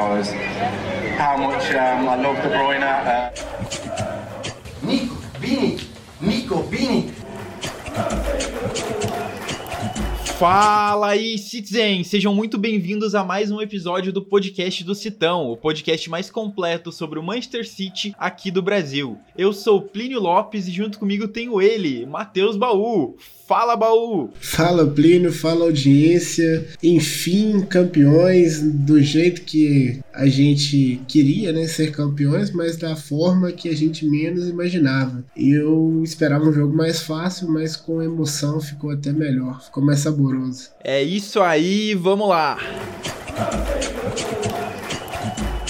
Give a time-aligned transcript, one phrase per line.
[0.00, 2.82] how much um, I love De Bruyne.
[2.82, 3.30] Uh...
[4.82, 5.78] Nico, Bini,
[6.22, 7.09] Nico, Bini.
[10.40, 12.02] Fala aí, Citizen!
[12.02, 16.90] Sejam muito bem-vindos a mais um episódio do podcast do Citão, o podcast mais completo
[16.90, 19.18] sobre o Manchester City aqui do Brasil.
[19.36, 23.18] Eu sou Plínio Lopes e junto comigo tenho ele, Matheus Baú.
[23.46, 24.30] Fala, Baú!
[24.40, 26.68] Fala, Plínio, fala audiência.
[26.80, 33.68] Enfim, campeões do jeito que a gente queria, né, ser campeões, mas da forma que
[33.68, 35.24] a gente menos imaginava.
[35.36, 40.29] Eu esperava um jogo mais fácil, mas com emoção ficou até melhor, ficou mais saboroso.
[40.82, 42.58] É isso aí, vamos lá!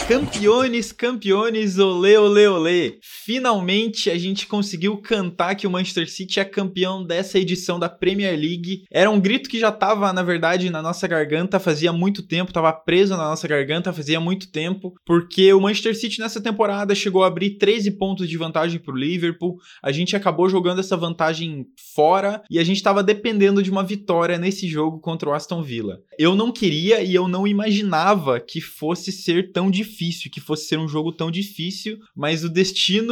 [0.09, 2.98] Campeones, campeones, olê, olê, olê.
[3.23, 8.33] Finalmente a gente conseguiu cantar que o Manchester City é campeão dessa edição da Premier
[8.39, 8.84] League.
[8.91, 12.72] Era um grito que já estava, na verdade, na nossa garganta fazia muito tempo, estava
[12.72, 17.27] preso na nossa garganta fazia muito tempo, porque o Manchester City nessa temporada chegou a
[17.27, 19.58] abrir 13 pontos de vantagem para o Liverpool.
[19.83, 24.39] A gente acabou jogando essa vantagem fora e a gente estava dependendo de uma vitória
[24.39, 26.00] nesse jogo contra o Aston Villa.
[26.19, 30.78] Eu não queria e eu não imaginava que fosse ser tão difícil, que fosse ser
[30.78, 33.09] um jogo tão difícil, mas o destino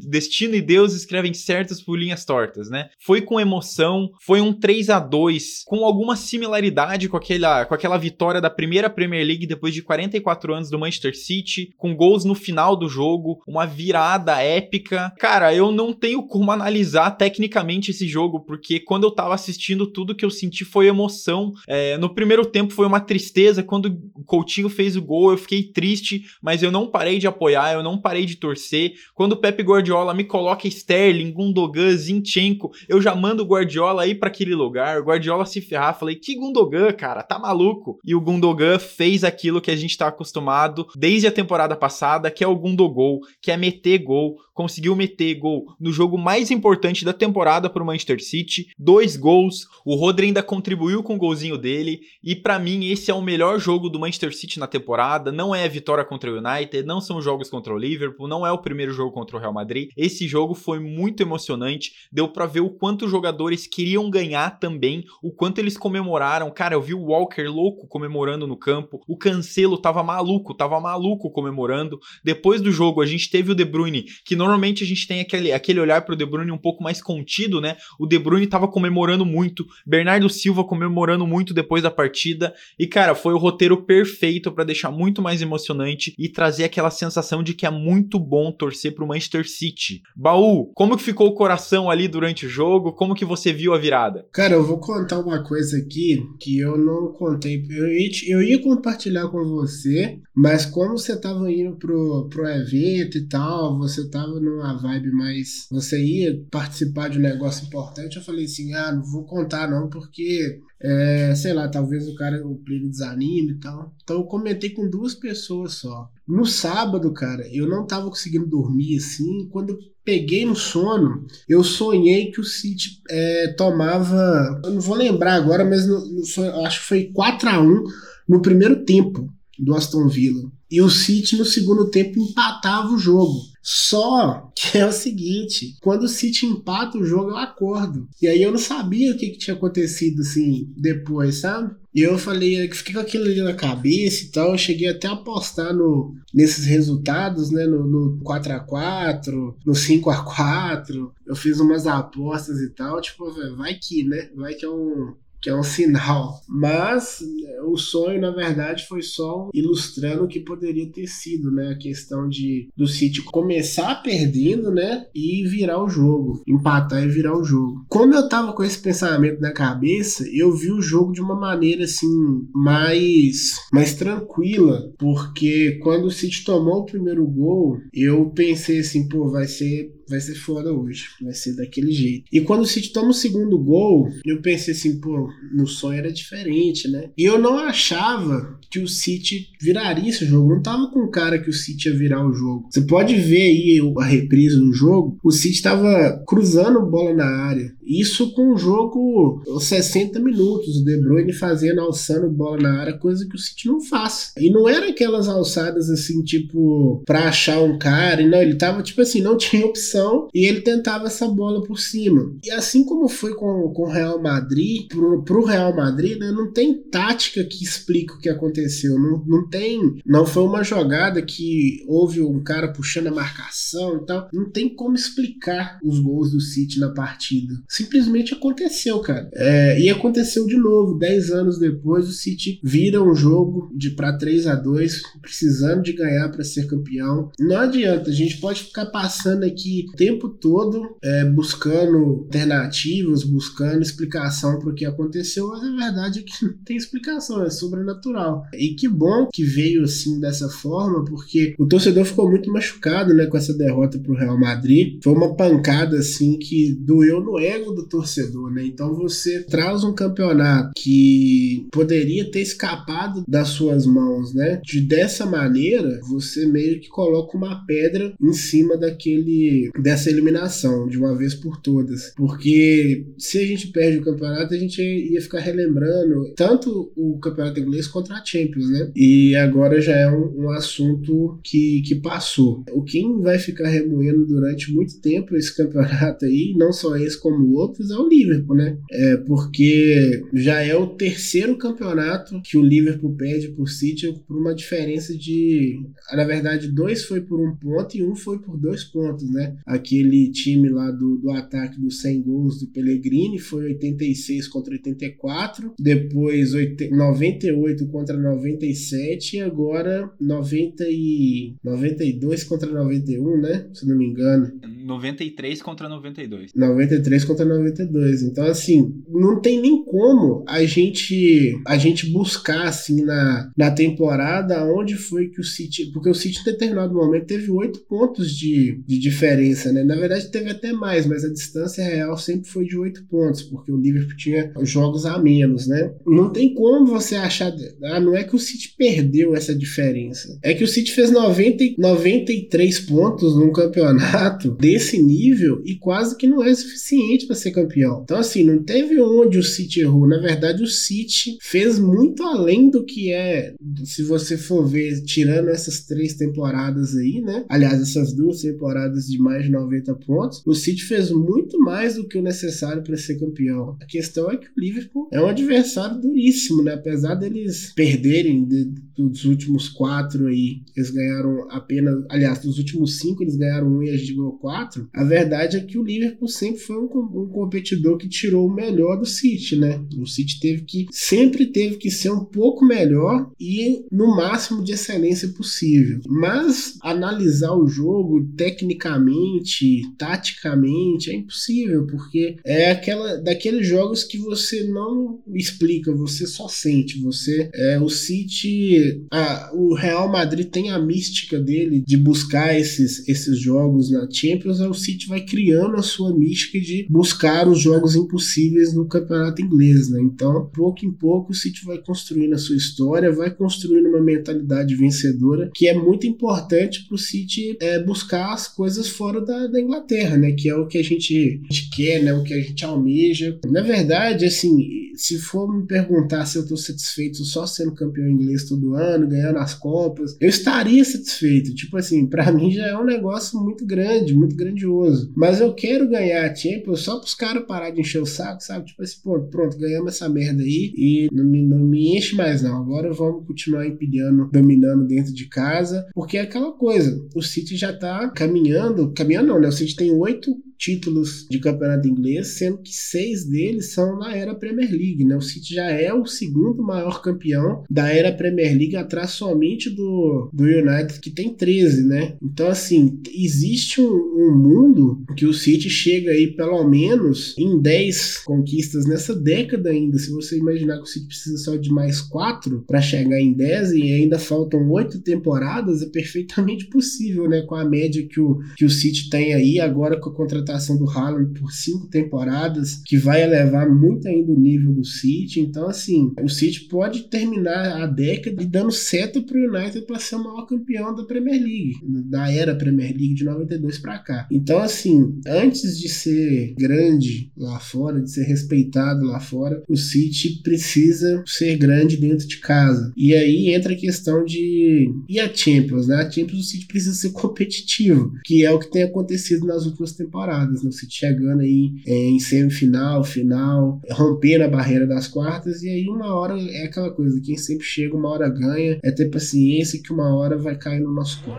[0.00, 2.88] destino e Deus escrevem certas por linhas tortas, né?
[3.00, 7.98] Foi com emoção, foi um 3 a 2 com alguma similaridade com aquela, com aquela
[7.98, 12.34] vitória da primeira Premier League depois de 44 anos do Manchester City, com gols no
[12.34, 15.12] final do jogo, uma virada épica.
[15.18, 20.14] Cara, eu não tenho como analisar tecnicamente esse jogo, porque quando eu tava assistindo, tudo
[20.14, 21.52] que eu senti foi emoção.
[21.66, 25.62] É, no primeiro tempo foi uma tristeza, quando o Coutinho fez o gol, eu fiquei
[25.62, 28.92] triste, mas eu não parei de apoiar, eu não parei de torcer.
[29.18, 34.14] Quando o Pepe Guardiola me coloca Sterling, Gundogan, Zinchenko, eu já mando o Guardiola ir
[34.14, 35.00] para aquele lugar.
[35.00, 37.98] O Guardiola se ferrar, falei: "Que Gundogan, cara, tá maluco?".
[38.04, 42.44] E o Gundogan fez aquilo que a gente tá acostumado desde a temporada passada, que
[42.44, 47.12] é o Gundogol, que é meter gol, conseguiu meter gol no jogo mais importante da
[47.12, 49.68] temporada para o Manchester City, dois gols.
[49.84, 53.60] O Rodri ainda contribuiu com o golzinho dele e para mim esse é o melhor
[53.60, 55.30] jogo do Manchester City na temporada.
[55.30, 58.50] Não é a vitória contra o United, não são jogos contra o Liverpool, não é
[58.50, 59.90] o primeiro jogo contra o Real Madrid.
[59.96, 65.04] Esse jogo foi muito emocionante, deu para ver o quanto os jogadores queriam ganhar também,
[65.22, 66.50] o quanto eles comemoraram.
[66.50, 71.30] Cara, eu vi o Walker louco comemorando no campo, o Cancelo tava maluco, tava maluco
[71.30, 72.00] comemorando.
[72.24, 75.52] Depois do jogo, a gente teve o De Bruyne, que normalmente a gente tem aquele,
[75.52, 77.76] aquele olhar pro De Bruyne um pouco mais contido, né?
[77.98, 82.54] O De Bruyne tava comemorando muito, Bernardo Silva comemorando muito depois da partida.
[82.78, 87.42] E cara, foi o roteiro perfeito para deixar muito mais emocionante e trazer aquela sensação
[87.42, 90.02] de que é muito bom torcer pro Manchester City.
[90.16, 92.92] Baú, como que ficou o coração ali durante o jogo?
[92.92, 94.26] Como que você viu a virada?
[94.32, 97.64] Cara, eu vou contar uma coisa aqui que eu não contei.
[97.70, 103.18] Eu ia, eu ia compartilhar com você, mas como você tava indo pro, pro evento
[103.18, 105.66] e tal, você tava numa vibe mais.
[105.70, 109.88] Você ia participar de um negócio importante, eu falei assim: ah, não vou contar não,
[109.88, 113.94] porque é, sei lá, talvez o cara, o Plínio desanime e tal.
[114.02, 116.08] Então eu comentei com duas pessoas só.
[116.26, 119.48] No sábado, cara, eu não tava conseguindo dormir assim.
[119.50, 124.60] Quando eu peguei no sono, eu sonhei que o City é, tomava.
[124.64, 127.84] Eu não vou lembrar agora, mas no, no acho que foi 4 a 1
[128.28, 130.50] no primeiro tempo do Aston Villa.
[130.70, 133.40] E o City no segundo tempo empatava o jogo.
[133.62, 138.08] Só que é o seguinte, quando o City empata o jogo, eu acordo.
[138.20, 141.74] E aí eu não sabia o que, que tinha acontecido assim depois, sabe?
[141.94, 144.52] E eu falei, fiquei com aquilo ali na cabeça e tal.
[144.52, 147.66] Eu cheguei até a apostar no, nesses resultados, né?
[147.66, 151.10] No, no 4x4, no 5x4.
[151.26, 153.00] Eu fiz umas apostas e tal.
[153.00, 154.30] Tipo, vai que, né?
[154.34, 156.40] Vai que é um, que é um sinal.
[156.48, 157.20] Mas
[157.66, 161.70] o sonho, na verdade, foi só ilustrando o que poderia ter sido, né?
[161.70, 165.06] A questão de do City começar perdendo, né?
[165.14, 166.42] E virar o jogo.
[166.46, 167.84] Empatar e virar o jogo.
[167.88, 171.84] Como eu tava com esse pensamento na cabeça, eu vi o jogo de uma maneira
[171.84, 172.08] assim,
[172.54, 174.92] mais, mais tranquila.
[174.98, 180.20] Porque quando o City tomou o primeiro gol, eu pensei assim, pô, vai ser vai
[180.20, 181.08] ser foda hoje.
[181.20, 182.24] Vai ser daquele jeito.
[182.32, 186.12] E quando o City toma o segundo gol, eu pensei assim, pô, no sonho era
[186.12, 187.10] diferente, né?
[187.16, 190.54] E eu não achava que o City viraria esse jogo.
[190.54, 192.68] Não tava com cara que o City ia virar o jogo.
[192.70, 195.18] Você pode ver aí a reprise do jogo.
[195.22, 197.74] O City tava cruzando bola na área.
[197.88, 203.26] Isso com o jogo 60 minutos, o De Bruyne fazendo, alçando bola na área, coisa
[203.26, 204.32] que o City não faz.
[204.38, 209.00] E não era aquelas alçadas assim, tipo, pra achar um cara, não, ele tava tipo
[209.00, 212.32] assim, não tinha opção e ele tentava essa bola por cima.
[212.44, 216.52] E assim como foi com, com o Real Madrid, pro, pro Real Madrid, né, não
[216.52, 218.98] tem tática que explique o que aconteceu.
[218.98, 220.00] Não, não tem.
[220.04, 224.28] Não foi uma jogada que houve um cara puxando a marcação e tal.
[224.32, 227.54] Não tem como explicar os gols do City na partida.
[227.78, 229.30] Simplesmente aconteceu, cara.
[229.34, 230.98] É, e aconteceu de novo.
[230.98, 235.92] Dez anos depois, o City vira um jogo de para 3 a 2 precisando de
[235.92, 237.30] ganhar para ser campeão.
[237.38, 243.82] Não adianta, a gente pode ficar passando aqui o tempo todo é, buscando alternativas, buscando
[243.82, 248.42] explicação para o que aconteceu, mas a verdade é que não tem explicação, é sobrenatural.
[248.54, 253.26] E que bom que veio assim dessa forma, porque o torcedor ficou muito machucado né,
[253.26, 254.98] com essa derrota para o Real Madrid.
[255.02, 258.64] Foi uma pancada assim que doeu no ego do torcedor, né?
[258.64, 264.60] Então você traz um campeonato que poderia ter escapado das suas mãos, né?
[264.64, 270.98] De dessa maneira, você meio que coloca uma pedra em cima daquele dessa eliminação de
[270.98, 272.12] uma vez por todas.
[272.16, 277.60] Porque se a gente perde o campeonato, a gente ia ficar relembrando tanto o campeonato
[277.60, 278.90] inglês contra a Champions, né?
[278.94, 282.64] E agora já é um, um assunto que, que passou.
[282.72, 287.57] O quem vai ficar remoendo durante muito tempo esse campeonato aí, não só esse como
[287.58, 288.78] outros, é o Liverpool, né?
[288.90, 294.54] É porque já é o terceiro campeonato que o Liverpool perde por City por uma
[294.54, 295.80] diferença de,
[296.12, 299.56] na verdade, dois foi por um ponto e um foi por dois pontos, né?
[299.66, 305.74] Aquele time lá do, do ataque dos 100 gols do Pellegrini foi 86 contra 84,
[305.78, 306.52] depois
[306.90, 313.68] 98 contra 97 e agora 90 e 92 contra 91, né?
[313.72, 314.52] Se não me engano.
[314.62, 316.52] 93 contra 92.
[316.54, 318.22] 93 contra 92.
[318.22, 324.64] Então assim, não tem nem como a gente a gente buscar assim na, na temporada
[324.64, 328.82] onde foi que o City, porque o City em determinado momento teve oito pontos de,
[328.86, 329.82] de diferença, né?
[329.84, 333.72] Na verdade teve até mais, mas a distância real sempre foi de oito pontos, porque
[333.72, 335.92] o Liverpool tinha jogos a menos, né?
[336.06, 337.52] Não tem como você achar,
[337.84, 341.76] ah, não é que o City perdeu essa diferença, é que o City fez 90,
[341.78, 348.00] 93 pontos num campeonato desse nível e quase que não é suficiente para ser campeão.
[348.02, 352.70] Então assim, não teve onde o City errou, na verdade o City fez muito além
[352.70, 353.54] do que é,
[353.84, 357.44] se você for ver, tirando essas três temporadas aí, né?
[357.48, 362.08] Aliás, essas duas temporadas de mais de 90 pontos, o City fez muito mais do
[362.08, 363.76] que o necessário para ser campeão.
[363.80, 366.74] A questão é que o Liverpool é um adversário duríssimo, né?
[366.74, 368.64] Apesar deles perderem de,
[368.96, 373.90] dos últimos quatro aí, eles ganharam apenas, aliás, dos últimos cinco eles ganharam um e
[373.90, 374.88] a gente ganhou quatro.
[374.92, 376.88] A verdade é que o Liverpool sempre foi um,
[377.22, 379.80] um competidor que tirou o melhor do City, né?
[379.96, 384.72] O City teve que sempre teve que ser um pouco melhor e no máximo de
[384.72, 386.00] excelência possível.
[386.06, 394.64] Mas analisar o jogo tecnicamente, taticamente é impossível, porque é aquela daqueles jogos que você
[394.64, 397.00] não explica, você só sente.
[397.00, 403.08] Você é o City, a, o Real Madrid tem a mística dele de buscar esses,
[403.08, 407.07] esses jogos na Champions, o City vai criando a sua mística de buscar
[407.48, 410.00] os jogos impossíveis no campeonato inglês, né?
[410.00, 414.74] Então, pouco em pouco o City vai construindo a sua história, vai construindo uma mentalidade
[414.74, 419.60] vencedora, que é muito importante para o City é, buscar as coisas fora da, da,
[419.60, 420.32] Inglaterra, né?
[420.32, 422.12] Que é o que a gente, a gente quer, né?
[422.12, 423.38] O que a gente almeja.
[423.46, 424.58] Na verdade, assim,
[424.96, 429.38] se for me perguntar se eu estou satisfeito só sendo campeão inglês todo ano, ganhando
[429.38, 431.54] as Copas, eu estaria satisfeito.
[431.54, 435.12] Tipo assim, para mim já é um negócio muito grande, muito grandioso.
[435.16, 438.42] Mas eu quero ganhar a Champions só para os caras parar de encher o saco,
[438.42, 438.66] sabe?
[438.66, 442.42] Tipo assim, pô, pronto, ganhamos essa merda aí e não me, não me enche mais
[442.42, 442.60] não.
[442.60, 447.72] Agora vamos continuar empilhando, dominando dentro de casa, porque é aquela coisa, o City já
[447.72, 449.48] tá caminhando, caminhando não, né?
[449.48, 454.34] O City tem oito títulos de campeonato inglês, sendo que seis deles são na era
[454.34, 455.16] Premier League, né?
[455.16, 460.28] O City já é o segundo maior campeão da era Premier League, atrás somente do,
[460.32, 462.16] do United, que tem 13, né?
[462.20, 468.18] Então, assim, existe um, um mundo que o City chega aí pelo menos em 10
[468.24, 469.98] conquistas nessa década ainda.
[469.98, 473.72] Se você imaginar que o City precisa só de mais quatro para chegar em 10
[473.72, 477.42] e ainda faltam oito temporadas, é perfeitamente possível, né?
[477.42, 480.78] Com a média que o, que o City tem aí, agora com a contratação contratação
[480.78, 485.40] do Haaland por cinco temporadas, que vai elevar muito ainda o nível do City.
[485.40, 490.24] Então, assim, o City pode terminar a década dando seta pro United para ser o
[490.24, 491.74] maior campeão da Premier League,
[492.06, 494.26] da era Premier League de 92 para cá.
[494.30, 500.40] Então, assim, antes de ser grande lá fora, de ser respeitado lá fora, o City
[500.42, 502.92] precisa ser grande dentro de casa.
[502.96, 504.90] E aí entra a questão de.
[505.08, 505.96] E a Champions, né?
[505.96, 509.92] A Champions, o City precisa ser competitivo, que é o que tem acontecido nas últimas
[509.92, 510.37] temporadas.
[510.46, 510.68] Né?
[510.68, 516.14] O City chegando aí em semifinal, final, rompendo a barreira das quartas, e aí uma
[516.14, 520.14] hora é aquela coisa: quem sempre chega, uma hora ganha, é ter paciência que uma
[520.16, 521.38] hora vai cair no nosso colo.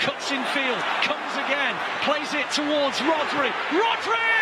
[0.00, 3.50] Cuts in field, comes again, plays it towards Rodri.
[3.70, 4.41] Rodri!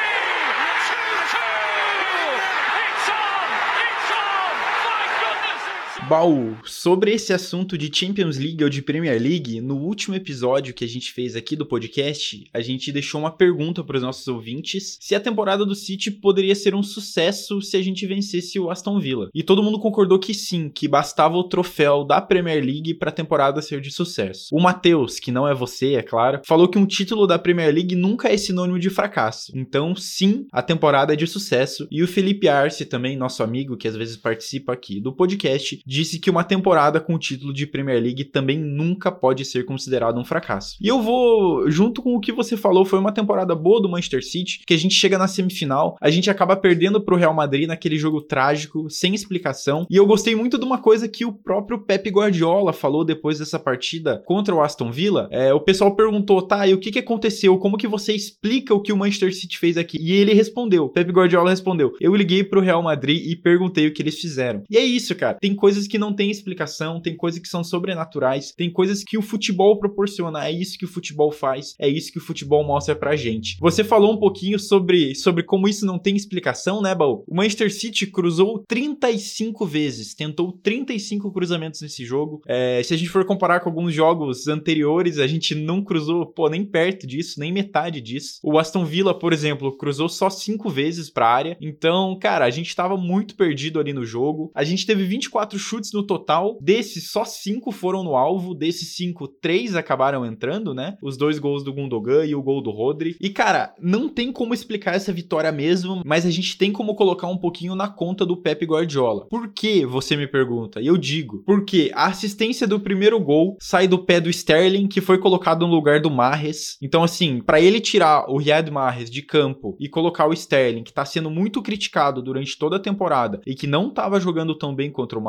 [6.10, 10.84] Baú, sobre esse assunto de Champions League ou de Premier League, no último episódio que
[10.84, 14.98] a gente fez aqui do podcast, a gente deixou uma pergunta para os nossos ouvintes
[15.00, 18.98] se a temporada do City poderia ser um sucesso se a gente vencesse o Aston
[18.98, 19.30] Villa.
[19.32, 23.12] E todo mundo concordou que sim, que bastava o troféu da Premier League para a
[23.12, 24.48] temporada ser de sucesso.
[24.50, 27.94] O Matheus, que não é você, é claro, falou que um título da Premier League
[27.94, 29.52] nunca é sinônimo de fracasso.
[29.54, 31.86] Então, sim, a temporada é de sucesso.
[31.88, 36.18] E o Felipe Arce, também nosso amigo que às vezes participa aqui do podcast, disse
[36.18, 40.24] que uma temporada com o título de Premier League também nunca pode ser considerado um
[40.24, 40.76] fracasso.
[40.80, 44.24] E eu vou, junto com o que você falou, foi uma temporada boa do Manchester
[44.24, 47.98] City, que a gente chega na semifinal, a gente acaba perdendo pro Real Madrid naquele
[47.98, 49.86] jogo trágico, sem explicação.
[49.90, 53.58] E eu gostei muito de uma coisa que o próprio Pep Guardiola falou depois dessa
[53.58, 55.28] partida contra o Aston Villa.
[55.30, 57.58] É, o pessoal perguntou, tá, e o que, que aconteceu?
[57.58, 59.98] Como que você explica o que o Manchester City fez aqui?
[60.00, 64.00] E ele respondeu, Pep Guardiola respondeu, eu liguei pro Real Madrid e perguntei o que
[64.00, 64.62] eles fizeram.
[64.70, 65.38] E é isso, cara.
[65.40, 69.22] Tem coisas que não tem explicação, tem coisas que são sobrenaturais, tem coisas que o
[69.22, 70.46] futebol proporciona.
[70.46, 73.56] É isso que o futebol faz, é isso que o futebol mostra pra gente.
[73.60, 77.24] Você falou um pouquinho sobre, sobre como isso não tem explicação, né, Baú?
[77.26, 82.42] O Manchester City cruzou 35 vezes, tentou 35 cruzamentos nesse jogo.
[82.46, 86.48] É, se a gente for comparar com alguns jogos anteriores, a gente não cruzou, pô,
[86.48, 88.40] nem perto disso, nem metade disso.
[88.42, 91.56] O Aston Villa, por exemplo, cruzou só 5 vezes pra área.
[91.60, 94.50] Então, cara, a gente tava muito perdido ali no jogo.
[94.54, 96.58] A gente teve 24 chutes no total.
[96.60, 98.54] Desses, só cinco foram no alvo.
[98.54, 100.96] Desses cinco, três acabaram entrando, né?
[101.02, 103.16] Os dois gols do Gundogan e o gol do Rodri.
[103.20, 107.28] E, cara, não tem como explicar essa vitória mesmo, mas a gente tem como colocar
[107.28, 109.26] um pouquinho na conta do Pep Guardiola.
[109.28, 110.80] Por que, você me pergunta?
[110.80, 115.00] E eu digo, porque a assistência do primeiro gol sai do pé do Sterling, que
[115.00, 116.76] foi colocado no lugar do Marres.
[116.82, 120.92] Então, assim, para ele tirar o Riyad Mahrez de campo e colocar o Sterling, que
[120.92, 124.90] tá sendo muito criticado durante toda a temporada e que não tava jogando tão bem
[124.90, 125.22] contra o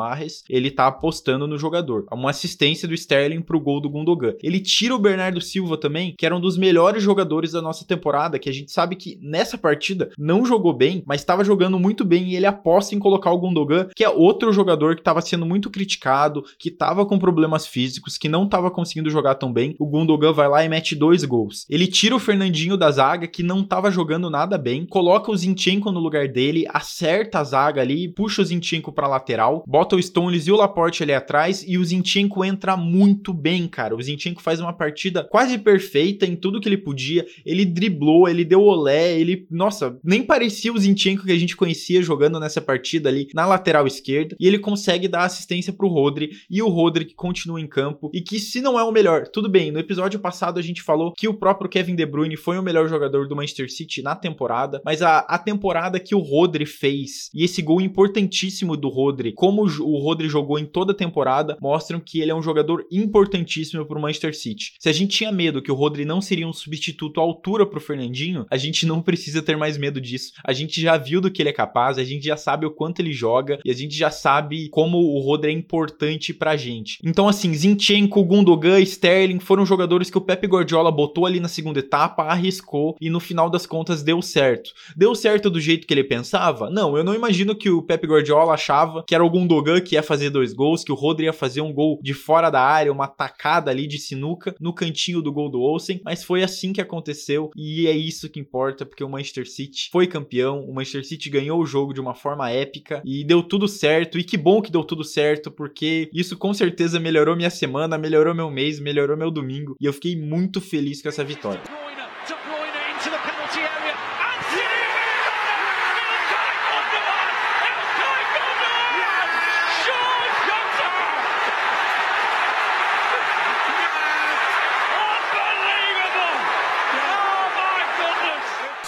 [0.48, 2.06] Ele tá apostando no jogador.
[2.12, 4.34] Uma assistência do Sterling pro gol do Gundogan.
[4.42, 8.38] Ele tira o Bernardo Silva também, que era um dos melhores jogadores da nossa temporada,
[8.38, 12.28] que a gente sabe que nessa partida não jogou bem, mas estava jogando muito bem
[12.28, 15.70] e ele aposta em colocar o Gundogan, que é outro jogador que estava sendo muito
[15.70, 19.74] criticado, que estava com problemas físicos, que não estava conseguindo jogar tão bem.
[19.78, 21.66] O Gundogan vai lá e mete dois gols.
[21.68, 25.90] Ele tira o Fernandinho da zaga, que não estava jogando nada bem, coloca o Zinchenko
[25.90, 30.46] no lugar dele, acerta a zaga ali, puxa o Zinchenko para lateral, bota o Stones
[30.46, 33.96] e o Laporte ali atrás e o Zinchenko entra muito bem, cara.
[33.96, 37.26] O Zinchenko faz uma partida quase perfeita em tudo que ele podia.
[37.44, 42.02] Ele driblou, ele deu olé, ele, nossa, nem parecia o Zinchenko que a gente conhecia
[42.02, 44.36] jogando nessa partida ali na lateral esquerda.
[44.38, 48.20] E ele consegue dar assistência pro Rodri e o Rodri que continua em campo e
[48.20, 49.70] que se não é o melhor, tudo bem.
[49.70, 52.88] No episódio passado a gente falou que o próprio Kevin De Bruyne foi o melhor
[52.88, 57.44] jogador do Manchester City na temporada, mas a, a temporada que o Rodri fez e
[57.44, 62.20] esse gol importantíssimo do Rodri, como o Rodri jogou em toda a temporada, mostram que
[62.20, 64.74] ele é um jogador importantíssimo para o Manchester City.
[64.78, 67.78] Se a gente tinha medo que o Rodri não seria um substituto à altura para
[67.78, 70.32] o Fernandinho, a gente não precisa ter mais medo disso.
[70.44, 73.00] A gente já viu do que ele é capaz, a gente já sabe o quanto
[73.00, 76.98] ele joga e a gente já sabe como o Rodri é importante pra gente.
[77.02, 81.78] Então, assim, Zinchenko, Gundogan, Sterling foram jogadores que o Pep Guardiola botou ali na segunda
[81.78, 84.70] etapa, arriscou e no final das contas deu certo.
[84.94, 86.68] Deu certo do jeito que ele pensava?
[86.68, 90.01] Não, eu não imagino que o Pep Guardiola achava que era o Gundogan que ia
[90.02, 93.06] fazer dois gols, que o Rodri ia fazer um gol de fora da área, uma
[93.06, 97.50] tacada ali de sinuca no cantinho do gol do Olsen, mas foi assim que aconteceu
[97.56, 101.60] e é isso que importa, porque o Manchester City foi campeão, o Manchester City ganhou
[101.60, 104.84] o jogo de uma forma épica e deu tudo certo, e que bom que deu
[104.84, 109.76] tudo certo, porque isso com certeza melhorou minha semana, melhorou meu mês, melhorou meu domingo,
[109.80, 111.62] e eu fiquei muito feliz com essa vitória.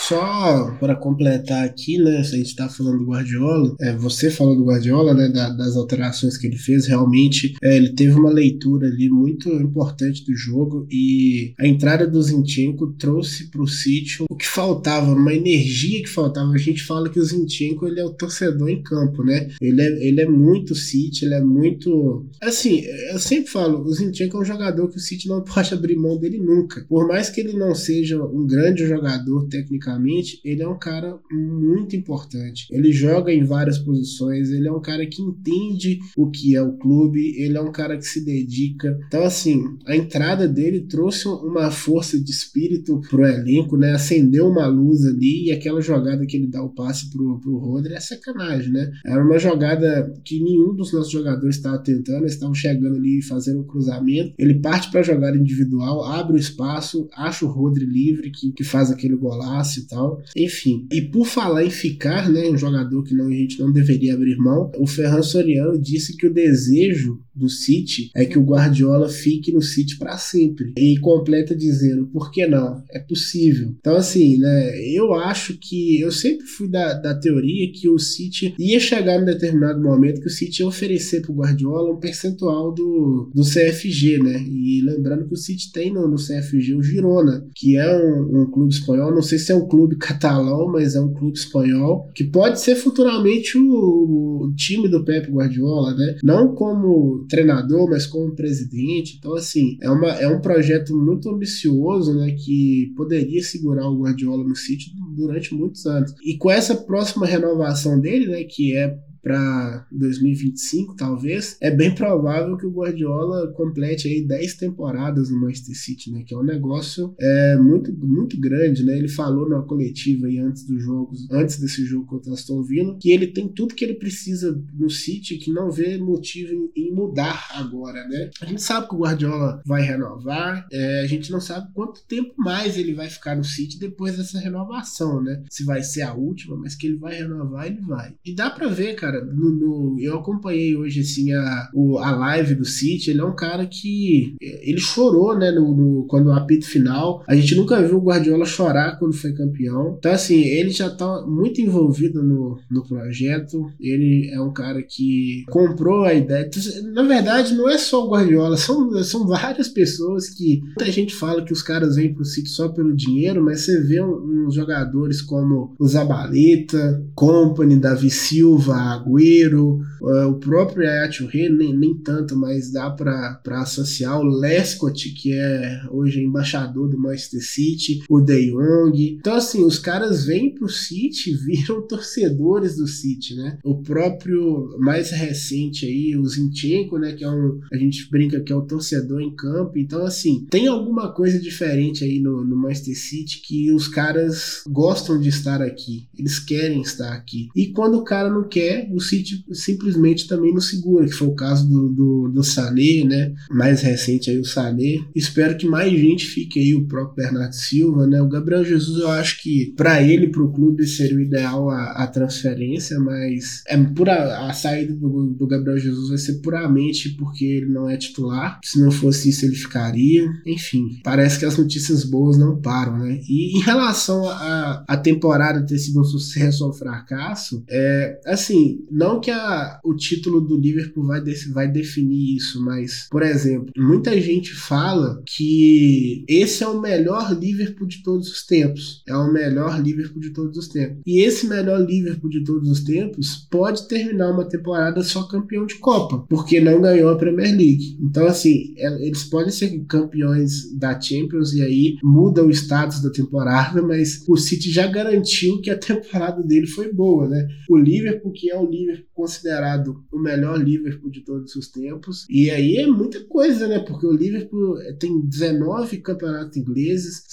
[0.08, 2.23] Só para completar aqui, né?
[2.23, 5.28] Se a gente tá falando do Guardiola, é, você falou do Guardiola, né?
[5.28, 10.25] Da, das alterações que ele fez, realmente é, ele teve uma leitura ali muito importante
[10.26, 16.02] do jogo e a entrada do Zinchenko trouxe pro sítio o que faltava, uma energia
[16.02, 16.52] que faltava.
[16.52, 19.49] A gente fala que o Zinchenko ele é o torcedor em campo, né?
[19.61, 22.26] Ele é, ele é muito City, ele é muito.
[22.42, 25.96] Assim, eu sempre falo, o Zinchenko é um jogador que o City não pode abrir
[25.96, 26.84] mão dele nunca.
[26.88, 29.46] Por mais que ele não seja um grande jogador
[29.94, 32.66] tecnicamente, ele é um cara muito importante.
[32.70, 36.76] Ele joga em várias posições, ele é um cara que entende o que é o
[36.76, 38.98] clube, ele é um cara que se dedica.
[39.06, 43.92] Então, assim, a entrada dele trouxe uma força de espírito pro elenco, né?
[43.92, 47.94] Acendeu uma luz ali e aquela jogada que ele dá o passe pro, pro Rodri
[47.94, 48.90] é sacanagem, né?
[49.04, 53.58] Era uma jogada que nenhum dos nossos jogadores estava tentando, eles estavam chegando ali fazendo
[53.58, 54.34] o um cruzamento.
[54.38, 58.64] Ele parte para a jogada individual, abre o espaço, acha o Rodri livre, que, que
[58.64, 60.22] faz aquele golaço e tal.
[60.36, 60.86] Enfim.
[60.92, 62.48] E por falar em ficar, né?
[62.48, 66.26] Um jogador que não, a gente não deveria abrir mão, o Ferran Soriano disse que
[66.26, 70.72] o desejo do City é que o Guardiola fique no City para sempre.
[70.76, 72.82] E completa dizendo, por que não?
[72.90, 73.74] É possível.
[73.78, 74.78] Então, assim, né?
[74.94, 79.24] Eu acho que eu sempre fui da, da teoria que o City ia chegar em
[79.24, 84.42] determinado momento que o City ia oferecer pro Guardiola um percentual do, do CFG, né?
[84.46, 88.50] E lembrando que o City tem no, no CFG o Girona, que é um, um,
[88.50, 89.14] clube espanhol.
[89.14, 92.76] Não sei se é um clube catalão, mas é um clube espanhol que pode ser
[92.76, 96.16] futuramente o, o time do Pep Guardiola, né?
[96.22, 99.16] Não como treinador, mas como presidente.
[99.18, 102.32] Então, assim, é, uma, é um projeto muito ambicioso, né?
[102.32, 106.14] Que poderia segurar o Guardiola no City durante muitos anos.
[106.24, 108.44] E com essa próxima renovação dele, né?
[108.44, 115.30] Que é para 2025, talvez, é bem provável que o Guardiola complete aí 10 temporadas
[115.30, 116.22] no Manchester City, né?
[116.26, 118.98] Que é um negócio é, muito, muito grande, né?
[118.98, 122.98] Ele falou na coletiva aí antes dos jogos, antes desse jogo contra o Aston Villa,
[123.00, 126.92] que ele tem tudo que ele precisa no City, que não vê motivo em, em
[126.92, 128.30] mudar agora, né?
[128.42, 132.34] A gente sabe que o Guardiola vai renovar, é, a gente não sabe quanto tempo
[132.36, 135.42] mais ele vai ficar no City depois dessa renovação, né?
[135.48, 138.14] Se vai ser a última, mas que ele vai renovar, ele vai.
[138.22, 142.11] E dá para ver, cara, cara, no, no, eu acompanhei hoje, assim, a, o, a
[142.12, 146.33] live do City, ele é um cara que, ele chorou, né, no, no, quando o
[146.33, 150.71] apito final, a gente nunca viu o Guardiola chorar quando foi campeão, então, assim, ele
[150.71, 156.48] já tá muito envolvido no, no projeto, ele é um cara que comprou a ideia,
[156.92, 161.44] na verdade, não é só o Guardiola, são, são várias pessoas que, muita gente fala
[161.44, 165.74] que os caras vêm pro City só pelo dinheiro, mas você vê uns jogadores como
[165.79, 172.90] o Zabaleta, Company, Davi Silva, Agüero, uh, o próprio Ayatollah, nem, nem tanto, mas dá
[172.90, 179.16] para associar o Lescott, que é hoje embaixador do Manchester City, o De Jong.
[179.18, 183.58] Então, assim, os caras vêm pro City viram torcedores do City, né?
[183.64, 187.12] O próprio mais recente aí, o Zinchenko, né?
[187.12, 187.60] Que é um.
[187.72, 189.78] A gente brinca que é o torcedor em campo.
[189.78, 195.18] Então, assim, tem alguma coisa diferente aí no, no Manchester City que os caras gostam
[195.20, 196.06] de estar aqui.
[196.16, 197.48] Eles querem estar aqui.
[197.54, 201.35] E quando o cara não quer, o City simplesmente também não segura, que foi o
[201.35, 203.33] caso do, do, do Sané, né?
[203.51, 204.99] Mais recente aí o Sané.
[205.14, 208.20] Espero que mais gente fique aí, o próprio Bernardo Silva, né?
[208.20, 212.05] O Gabriel Jesus, eu acho que para ele, para o clube, seria o ideal a,
[212.05, 217.44] a transferência, mas é pura, a saída do, do Gabriel Jesus vai ser puramente porque
[217.44, 218.59] ele não é titular.
[218.64, 220.29] Se não fosse isso, ele ficaria.
[220.47, 223.20] Enfim, parece que as notícias boas não param, né?
[223.29, 228.73] E em relação a, a temporada ter sido um sucesso ou um fracasso, é assim,
[228.90, 233.72] não que a, o título do Liverpool vai, de, vai definir isso, mas, por exemplo,
[233.76, 239.02] muita gente fala que esse é o melhor Liverpool de todos os tempos.
[239.06, 241.02] É o melhor Liverpool de todos os tempos.
[241.06, 245.76] E esse melhor Liverpool de todos os tempos pode terminar uma temporada só campeão de
[245.76, 247.98] Copa, porque não ganhou a Premier League.
[248.00, 253.10] Então, assim, é, eles podem ser campeões da Champions e aí muda o status da
[253.10, 257.46] temporada, mas o City já garantiu que a temporada dele foi boa, né?
[257.68, 262.27] O Liverpool, que é o Liverpool considerado o melhor Liverpool de todos os tempos.
[262.29, 263.79] E aí é muita coisa, né?
[263.79, 267.24] Porque o Liverpool tem 19 campeonatos ingleses,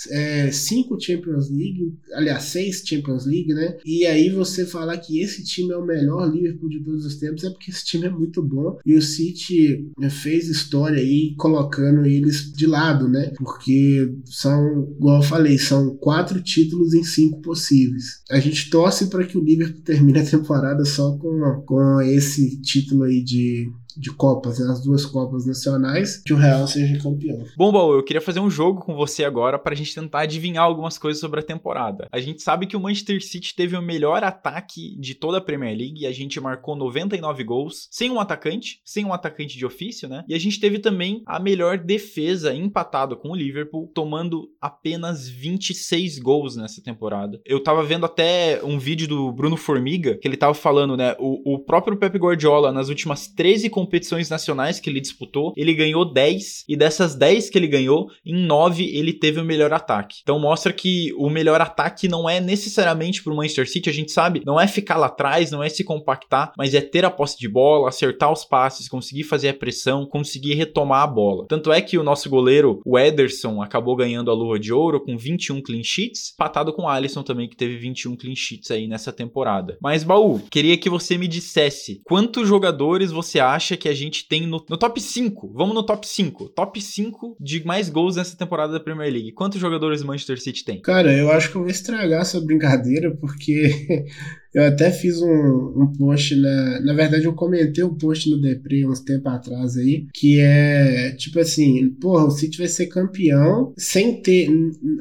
[0.52, 3.78] 5 é, Champions League, aliás, 6 Champions League, né?
[3.86, 7.44] E aí você falar que esse time é o melhor Liverpool de todos os tempos
[7.44, 8.78] é porque esse time é muito bom.
[8.86, 13.32] E o City né, fez história aí colocando eles de lado, né?
[13.38, 18.22] Porque são, igual eu falei, são quatro títulos em cinco possíveis.
[18.30, 23.04] A gente torce para que o Liverpool termine a temporada só com, com esse título
[23.04, 27.44] aí de de Copas, né, as duas Copas nacionais, que o Real seja campeão.
[27.58, 30.64] Bom, Baú, eu queria fazer um jogo com você agora para a gente tentar adivinhar
[30.64, 32.08] algumas coisas sobre a temporada.
[32.12, 35.78] A gente sabe que o Manchester City teve o melhor ataque de toda a Premier
[35.78, 40.08] League e a gente marcou 99 gols, sem um atacante, sem um atacante de ofício,
[40.08, 40.24] né?
[40.28, 46.20] E a gente teve também a melhor defesa empatado com o Liverpool, tomando apenas 26
[46.20, 47.40] gols nessa temporada.
[47.46, 51.16] Eu tava vendo até um vídeo do Bruno Formiga, que ele tava falando, né?
[51.20, 56.06] O, o próprio Pep Guardiola, nas últimas 13 competições nacionais que ele disputou, ele ganhou
[56.06, 60.20] 10, e dessas 10 que ele ganhou, em 9 ele teve o melhor ataque.
[60.22, 64.44] Então mostra que o melhor ataque não é necessariamente pro Manchester City, a gente sabe,
[64.46, 67.50] não é ficar lá atrás, não é se compactar, mas é ter a posse de
[67.50, 71.46] bola, acertar os passes, conseguir fazer a pressão, conseguir retomar a bola.
[71.48, 75.18] Tanto é que o nosso goleiro, o Ederson, acabou ganhando a luva de ouro com
[75.18, 79.12] 21 clean sheets, patado com o Alisson também, que teve 21 clean sheets aí nessa
[79.12, 79.78] temporada.
[79.82, 84.46] Mas, Baú, queria que você me dissesse quantos jogadores você acha que a gente tem
[84.48, 85.52] no, no top 5?
[85.54, 86.50] Vamos no top 5.
[86.50, 89.32] Top 5 de mais gols nessa temporada da Premier League.
[89.34, 90.82] Quantos jogadores Manchester City tem?
[90.82, 94.06] Cara, eu acho que eu vou estragar essa brincadeira, porque
[94.54, 96.82] Eu até fiz um, um post na.
[96.82, 101.40] Na verdade, eu comentei um post no Depre uns tempo atrás aí, que é tipo
[101.40, 104.50] assim, porra, o City vai ser campeão sem ter.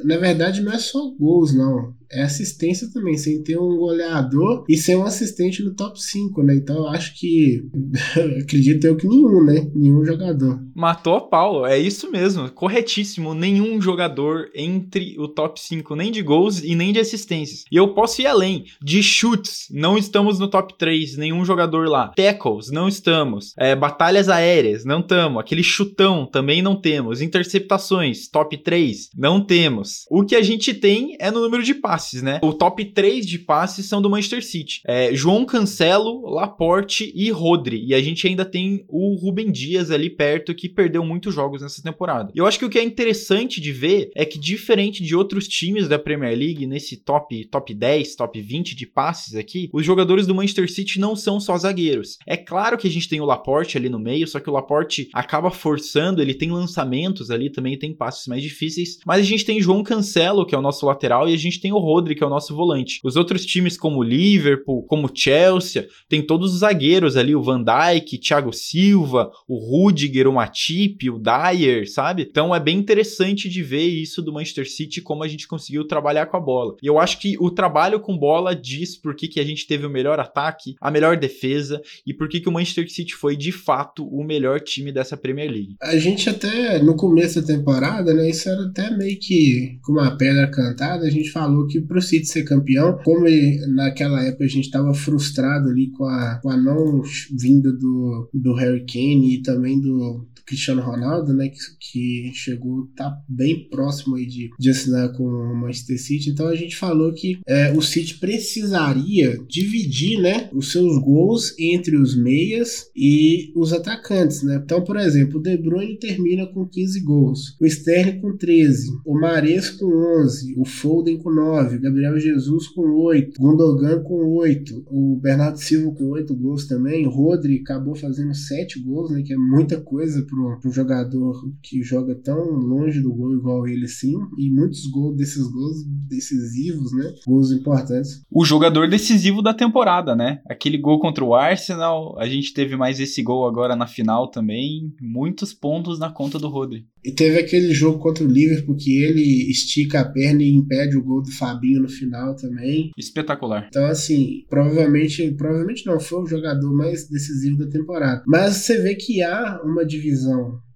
[0.05, 4.77] Na verdade, não é só gols, não é assistência também, sem ter um goleador e
[4.77, 6.57] ser um assistente no top 5, né?
[6.57, 7.65] Então eu acho que
[8.43, 9.71] acredito eu que nenhum, né?
[9.75, 10.61] Nenhum jogador.
[10.81, 13.35] Matou a pau, é isso mesmo, corretíssimo.
[13.35, 17.65] Nenhum jogador entre o top 5, nem de gols e nem de assistências.
[17.71, 22.09] E eu posso ir além, de chutes, não estamos no top 3, nenhum jogador lá.
[22.17, 23.53] Tackles, não estamos.
[23.59, 25.39] É, batalhas aéreas, não estamos.
[25.39, 27.21] Aquele chutão, também não temos.
[27.21, 30.07] Interceptações, top 3, não temos.
[30.11, 32.41] O que a gente tem é no número de passes né?
[32.43, 34.81] O top 3 de passes são do Manchester City.
[34.87, 37.85] É, João Cancelo, Laporte e Rodri.
[37.87, 41.83] E a gente ainda tem o Rubem Dias ali perto que perdeu muitos jogos nessa
[41.83, 42.33] temporada.
[42.35, 45.89] Eu acho que o que é interessante de ver é que diferente de outros times
[45.89, 50.35] da Premier League nesse top top 10, top 20 de passes aqui, os jogadores do
[50.35, 52.19] Manchester City não são só zagueiros.
[52.27, 55.09] É claro que a gente tem o Laporte ali no meio, só que o Laporte
[55.13, 59.61] acaba forçando, ele tem lançamentos ali, também tem passes mais difíceis, mas a gente tem
[59.61, 62.27] João Cancelo, que é o nosso lateral, e a gente tem o Rodri, que é
[62.27, 63.01] o nosso volante.
[63.05, 68.19] Os outros times, como Liverpool, como Chelsea, tem todos os zagueiros ali, o Van Dijk,
[68.19, 72.27] Thiago Silva, o Rudiger, o Matip, o Dyer, sabe?
[72.29, 76.27] Então é bem interessante de ver isso do Manchester City, como a gente conseguiu trabalhar
[76.27, 76.75] com a bola.
[76.83, 79.87] E eu acho que o trabalho com bola diz por que, que a gente teve
[79.87, 83.53] o melhor ataque, a melhor defesa e por que, que o Manchester City foi de
[83.53, 85.77] fato o melhor time dessa Premier League.
[85.81, 90.17] A gente até no começo da temporada, né, isso era até meio que com uma
[90.17, 94.45] pedra cantada, a gente falou que para o City ser campeão, como ele, naquela época
[94.45, 97.03] a gente estava frustrado ali com a, com a não
[97.39, 103.17] vinda do, do Harry Kane e também do, Cristiano Ronaldo, né, que, que chegou, tá
[103.29, 106.31] bem próximo aí de, de assinar com o Manchester City.
[106.31, 111.97] Então a gente falou que é, o City precisaria dividir, né, os seus gols entre
[111.97, 114.61] os meias e os atacantes, né.
[114.65, 119.15] Então, por exemplo, o De Bruyne termina com 15 gols, o Sterling com 13, o
[119.15, 119.87] Mares com
[120.25, 125.59] 11, o Foden com 9, o Gabriel Jesus com 8, Gundogan com 8, o Bernardo
[125.59, 129.81] Silva com 8 gols também, o Rodri acabou fazendo 7 gols, né, que é muita
[129.81, 134.51] coisa pro para um jogador que joga tão longe do gol igual ele sim, e
[134.51, 137.13] muitos gols desses gols decisivos, né?
[137.27, 138.23] Gols importantes.
[138.31, 140.41] O jogador decisivo da temporada, né?
[140.49, 144.93] Aquele gol contra o Arsenal, a gente teve mais esse gol agora na final também,
[145.01, 146.87] muitos pontos na conta do Rodri.
[147.03, 151.03] E teve aquele jogo contra o Liverpool que ele estica a perna e impede o
[151.03, 152.91] gol do Fabinho no final também.
[152.97, 153.67] Espetacular.
[153.69, 158.23] Então, assim, provavelmente, provavelmente não foi o jogador mais decisivo da temporada.
[158.27, 160.30] Mas você vê que há uma divisão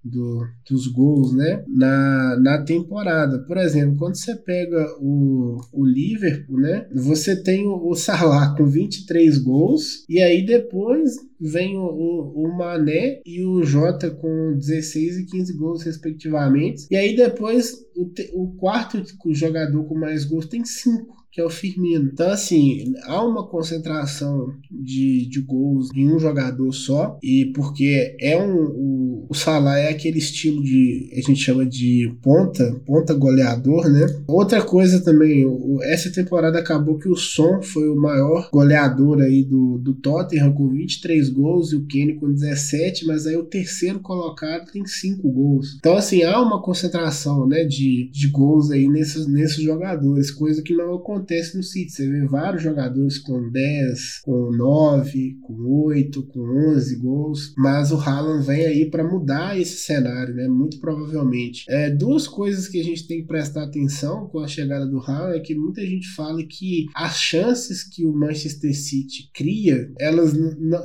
[0.05, 3.39] do, dos gols né, na, na temporada.
[3.47, 8.67] Por exemplo, quando você pega o, o Liverpool, né, você tem o, o Salah com
[8.67, 15.19] 23 gols, e aí depois vem o, o, o, Mané e o Jota com 16
[15.19, 16.87] e 15 gols, respectivamente.
[16.91, 21.51] E aí depois o, o quarto jogador com mais gols tem 5 que é o
[21.51, 22.11] Firmino.
[22.13, 28.41] Então, assim, há uma concentração de, de gols em um jogador só, e porque é
[28.41, 28.55] um.
[28.55, 34.07] O, o Salah é aquele estilo de a gente chama de ponta, ponta goleador, né?
[34.29, 35.45] Outra coisa também,
[35.83, 40.69] essa temporada acabou que o Son foi o maior goleador aí do, do Tottenham com
[40.69, 45.75] 23 gols e o Kenny com 17, mas aí o terceiro colocado tem 5 gols.
[45.79, 50.75] Então assim, há uma concentração, né, de, de gols aí nesses, nesses jogadores, coisa que
[50.75, 51.24] não acontece
[51.55, 51.91] no City.
[51.91, 55.55] Você vê vários jogadores com 10, com 9, com
[55.87, 56.41] 8, com
[56.75, 60.49] 11 gols, mas o Haaland vem aí para mudar esse cenário, né?
[60.49, 61.65] Muito provavelmente.
[61.69, 65.39] É, duas coisas que a gente tem que prestar atenção com a chegada do Haaland
[65.39, 70.35] é que muita gente fala que as chances que o Manchester City cria, elas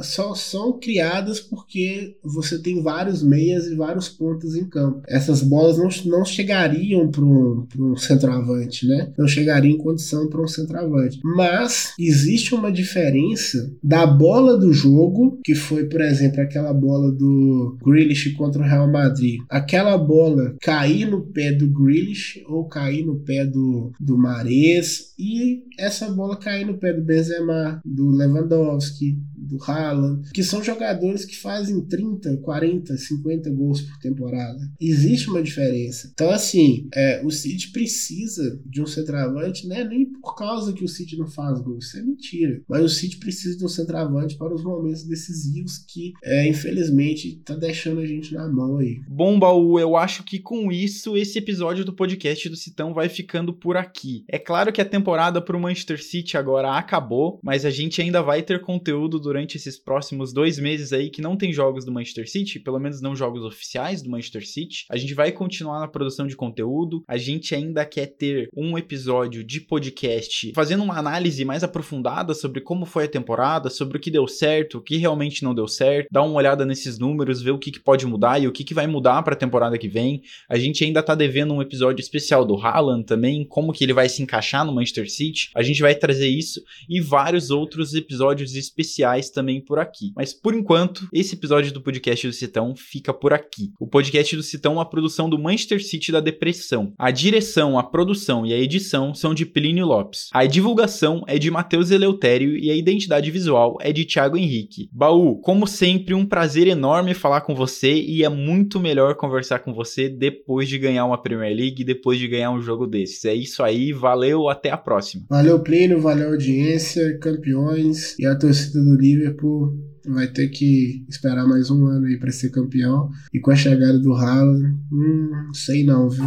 [0.03, 5.01] só são criadas porque você tem vários meias e vários pontos em campo.
[5.07, 9.11] Essas bolas não, não chegariam para um, um centroavante, né?
[9.17, 11.19] Não chegariam em condição para um centroavante.
[11.23, 17.77] Mas existe uma diferença da bola do jogo, que foi, por exemplo, aquela bola do
[17.83, 19.39] Grealish contra o Real Madrid.
[19.49, 25.63] Aquela bola cair no pé do Grealish ou cair no pé do, do Mares e
[25.77, 29.17] essa bola cair no pé do Benzema, do Lewandowski,
[29.49, 34.59] do Haaland, que são jogadores que fazem 30, 40, 50 gols por temporada.
[34.79, 36.09] Existe uma diferença.
[36.13, 39.83] Então, assim, é, o City precisa de um centroavante, né?
[39.83, 42.61] Nem por causa que o City não faz gols, isso é mentira.
[42.69, 47.55] Mas o City precisa de um centroavante para os momentos decisivos que, é, infelizmente, tá
[47.55, 48.99] deixando a gente na mão aí.
[49.07, 53.53] Bom, Baú, eu acho que com isso, esse episódio do podcast do Citão vai ficando
[53.53, 54.23] por aqui.
[54.27, 58.21] É claro que a temporada para o Manchester City agora acabou, mas a gente ainda
[58.21, 61.91] vai ter conteúdo durante durante esses próximos dois meses aí que não tem jogos do
[61.93, 64.85] Manchester City, pelo menos não jogos oficiais do Manchester City.
[64.89, 67.03] A gente vai continuar na produção de conteúdo.
[67.07, 72.59] A gente ainda quer ter um episódio de podcast fazendo uma análise mais aprofundada sobre
[72.59, 76.09] como foi a temporada, sobre o que deu certo, o que realmente não deu certo,
[76.11, 78.73] dar uma olhada nesses números, ver o que, que pode mudar e o que, que
[78.73, 80.21] vai mudar para a temporada que vem.
[80.49, 84.09] A gente ainda tá devendo um episódio especial do Haaland também, como que ele vai
[84.09, 85.49] se encaixar no Manchester City.
[85.55, 90.11] A gente vai trazer isso e vários outros episódios especiais também por aqui.
[90.15, 93.71] Mas por enquanto, esse episódio do podcast do Citão fica por aqui.
[93.79, 96.93] O podcast do Citão é uma produção do Manchester City da Depressão.
[96.97, 100.29] A direção, a produção e a edição são de Plínio Lopes.
[100.33, 104.89] A divulgação é de Matheus Eleutério e a identidade visual é de Thiago Henrique.
[104.91, 109.73] Baú, como sempre, um prazer enorme falar com você e é muito melhor conversar com
[109.73, 113.25] você depois de ganhar uma Premier League, depois de ganhar um jogo desses.
[113.25, 115.25] É isso aí, valeu, até a próxima.
[115.29, 119.77] Valeu, Plínio, valeu, audiência, campeões e a torcida do Liverpool Liverpool
[120.07, 123.09] vai ter que esperar mais um ano aí para ser campeão.
[123.33, 126.25] E com a chegada do Haaland, hum, sei não, viu?